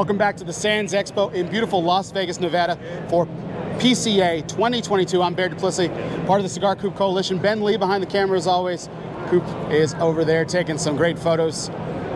[0.00, 2.78] Welcome back to the Sands Expo in beautiful Las Vegas, Nevada
[3.10, 3.26] for
[3.76, 5.20] PCA 2022.
[5.20, 5.90] I'm Bear Duplessis,
[6.26, 7.36] part of the Cigar Coop Coalition.
[7.36, 8.88] Ben Lee behind the camera as always.
[9.28, 11.68] Coop is over there taking some great photos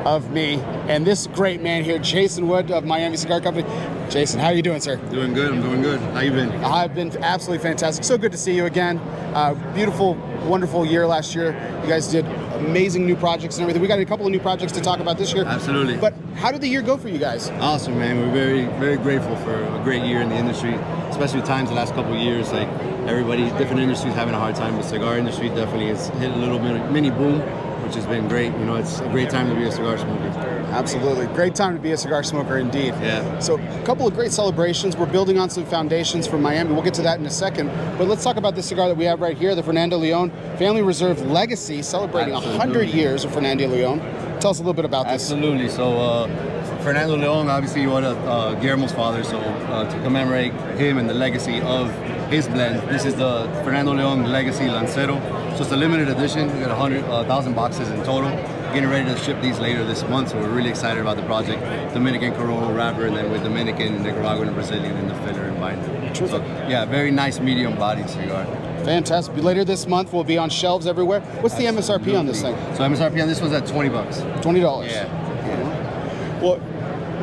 [0.06, 0.54] of me
[0.88, 3.68] and this great man here, Jason Wood of Miami Cigar Company.
[4.08, 4.96] Jason, how are you doing, sir?
[5.10, 5.52] Doing good.
[5.52, 6.00] I'm doing good.
[6.00, 6.50] How you been?
[6.64, 8.02] I've been absolutely fantastic.
[8.04, 8.96] So good to see you again.
[9.34, 11.52] Uh, beautiful, wonderful year last year.
[11.82, 12.24] You guys did
[12.66, 13.82] amazing new projects and everything.
[13.82, 15.44] We got a couple of new projects to talk about this year.
[15.44, 15.96] Absolutely.
[15.96, 17.50] But how did the year go for you guys?
[17.60, 18.18] Awesome, man.
[18.20, 20.74] We're very, very grateful for a great year in the industry,
[21.10, 22.52] especially with times the last couple of years.
[22.52, 22.68] Like
[23.06, 24.76] everybody, different industries having a hard time.
[24.76, 27.40] The cigar industry definitely has hit a little bit mini boom,
[27.94, 28.52] which has been great.
[28.52, 30.24] You know, it's a great time to be a cigar smoker.
[30.72, 31.26] Absolutely.
[31.28, 32.94] Great time to be a cigar smoker indeed.
[33.00, 33.38] Yeah.
[33.38, 34.96] So, a couple of great celebrations.
[34.96, 36.72] We're building on some foundations from Miami.
[36.72, 37.68] We'll get to that in a second.
[37.96, 40.82] But let's talk about this cigar that we have right here, the Fernando Leon Family
[40.82, 42.58] Reserve Legacy, celebrating Absolutely.
[42.58, 44.00] 100 years of Fernando Leon.
[44.40, 45.22] Tell us a little bit about this.
[45.22, 45.68] Absolutely.
[45.68, 46.26] So, uh,
[46.82, 49.24] Fernando Leon, obviously, you are uh, Guillermo's father.
[49.24, 51.90] So, uh, to commemorate him and the legacy of
[52.28, 55.18] his blend, this is the Fernando Leon Legacy Lancero.
[55.56, 56.52] So, it's a limited edition.
[56.52, 58.30] We got 100, uh, boxes in total.
[58.74, 61.62] Getting ready to ship these later this month, so we're really excited about the project.
[61.94, 66.14] Dominican Corojo wrapper, and then with Dominican, Nicaraguan, and Brazilian in the filler and binder.
[66.14, 68.44] So, yeah, very nice medium bodied cigar.
[68.84, 69.36] Fantastic.
[69.36, 71.20] Later this month, we'll be on shelves everywhere.
[71.40, 72.54] What's the MSRP on this thing?
[72.74, 74.18] So MSRP on this one's at 20 bucks.
[74.18, 74.86] $20.
[74.86, 76.40] Yeah.
[76.40, 76.60] Well,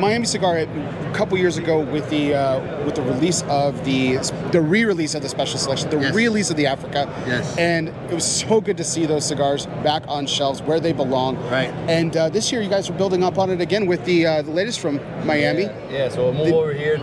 [0.01, 4.17] Miami Cigar a couple years ago with the uh, with the release of the
[4.51, 6.13] the re-release of the special selection, the Yes.
[6.15, 7.55] re-release of the Africa, Yes.
[7.57, 11.37] and it was so good to see those cigars back on shelves where they belong.
[11.49, 11.69] Right.
[11.87, 14.41] And uh, this year, you guys are building up on it again with the uh,
[14.41, 15.63] the latest from Miami.
[15.63, 16.99] Yeah, yeah, so we'll move The- over here.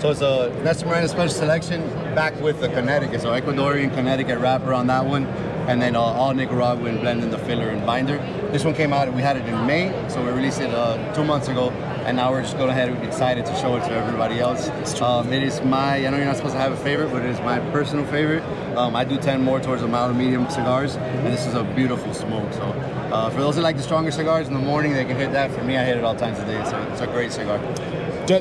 [0.00, 1.80] So it's a Nestor Miranda special selection
[2.14, 3.22] back with the Connecticut.
[3.22, 5.24] So Ecuadorian Connecticut wrapper on that one.
[5.66, 8.18] And then uh, all Nicaraguan blend in the filler and binder.
[8.52, 11.24] This one came out, we had it in May, so we released it uh, two
[11.24, 11.70] months ago.
[12.04, 14.68] And now we're just going ahead, we're excited to show it to everybody else.
[15.00, 17.30] Um, it is my, I know you're not supposed to have a favorite, but it
[17.30, 18.42] is my personal favorite.
[18.76, 21.64] Um, I do tend more towards a mild and medium cigars, and this is a
[21.64, 22.52] beautiful smoke.
[22.52, 25.32] So uh, for those that like the stronger cigars in the morning, they can hit
[25.32, 25.50] that.
[25.50, 27.58] For me, I hit it all times of day, so it's a great cigar.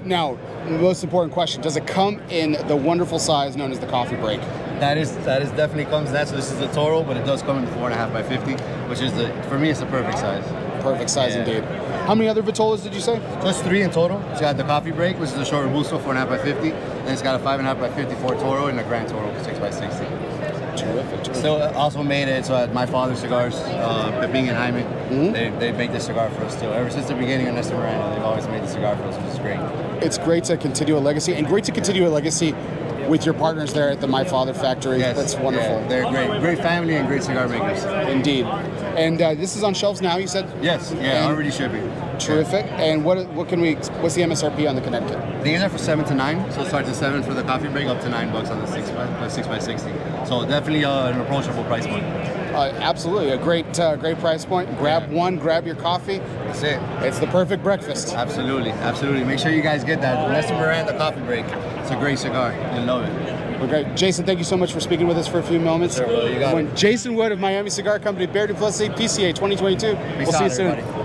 [0.05, 3.87] Now, the most important question: Does it come in the wonderful size known as the
[3.87, 4.41] coffee break?
[4.83, 6.09] That is that is definitely comes.
[6.09, 8.21] So this is the Toro, but it does come in four and a half by
[8.21, 8.55] fifty,
[8.89, 10.43] which is the for me it's the perfect size.
[10.83, 11.43] Perfect size Yeah.
[11.45, 11.63] indeed.
[12.05, 13.17] How many other Vitolas did you say?
[13.41, 14.21] So it's three in total.
[14.31, 16.37] It's got the coffee break, which is a short robusto, four and a half by
[16.37, 16.71] fifty.
[16.71, 19.31] Then it's got a five and a half by fifty-four Toro and a Grand Toro,
[19.43, 20.03] six by sixty.
[20.75, 21.23] Terrific.
[21.23, 21.35] terrific.
[21.35, 24.83] Still uh, also made it so at my father's cigars, uh, Pepin and Jaime,
[25.31, 26.67] they, they make this cigar for us too.
[26.67, 29.31] Ever since the beginning of Nestor Miranda, they've always made the cigar for us, which
[29.31, 29.59] is great.
[30.03, 32.53] it's great to continue a legacy and great to continue a legacy
[33.09, 34.99] with your partners there at the My Father Factory.
[34.99, 35.79] Yes, That's wonderful.
[35.81, 37.83] yeah, they're great, great family and great cigar makers.
[38.09, 38.45] Indeed.
[38.97, 40.49] And uh, this is on shelves now, you said?
[40.61, 41.89] Yes, yeah, And- already shipping.
[42.19, 42.65] Terrific.
[42.73, 45.43] And what what can we what's the MSRP on the Connecticut?
[45.43, 47.87] These are for seven to nine, so it starts at seven for the coffee break,
[47.87, 49.89] up to nine bucks on the six by six by sixty.
[50.25, 52.03] So definitely uh, an approachable price point.
[52.53, 53.31] Uh, absolutely.
[53.31, 54.69] A great uh, great price point.
[54.77, 55.17] Grab Yeah.
[55.17, 56.19] one, grab your coffee.
[56.45, 56.79] That's it.
[57.01, 58.13] It's the perfect breakfast.
[58.13, 59.23] Absolutely, absolutely.
[59.23, 61.45] Make sure you guys get that Nestor Miranda coffee break.
[61.79, 62.53] It's a great cigar.
[62.75, 63.59] You'll love it.
[63.59, 63.95] Well, great.
[63.95, 65.95] Jason, thank you so much for speaking with us for a few moments.
[65.97, 66.31] Sure, brother.
[66.31, 66.75] You got When it.
[66.75, 69.95] Jason Wood of Miami Cigar Company, Bear Duplessis, PCA 2022.
[69.95, 70.67] Peace we'll see you soon.
[70.67, 71.02] everybody.